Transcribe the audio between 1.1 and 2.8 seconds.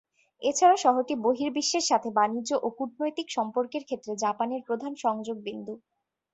বহির্বিশ্বের সাথে বাণিজ্য ও